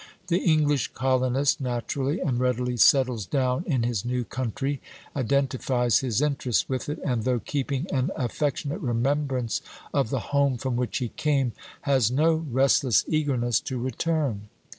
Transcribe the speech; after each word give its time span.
The 0.29 0.39
English 0.39 0.93
colonist 0.95 1.61
naturally 1.61 2.19
and 2.21 2.39
readily 2.39 2.75
settles 2.75 3.27
down 3.27 3.63
in 3.67 3.83
his 3.83 4.03
new 4.03 4.23
country, 4.23 4.81
identifies 5.15 5.99
his 5.99 6.23
interest 6.23 6.67
with 6.67 6.89
it, 6.89 6.97
and 7.05 7.23
though 7.23 7.37
keeping 7.37 7.85
an 7.93 8.09
affectionate 8.15 8.79
remembrance 8.81 9.61
of 9.93 10.09
the 10.09 10.19
home 10.33 10.57
from 10.57 10.75
which 10.75 10.97
he 10.97 11.09
came, 11.09 11.51
has 11.81 12.09
no 12.09 12.33
restless 12.33 13.05
eagerness 13.07 13.59
to 13.59 13.77
return. 13.77 14.49